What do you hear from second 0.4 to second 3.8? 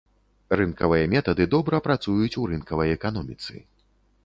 Рынкавыя метады добра працуюць у рынкавай эканоміцы.